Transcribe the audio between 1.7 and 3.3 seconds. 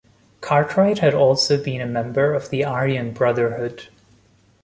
a member of the Aryan